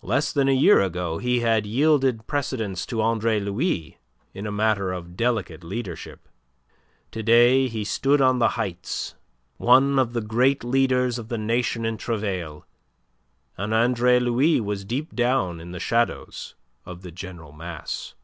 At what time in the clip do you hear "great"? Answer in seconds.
10.22-10.64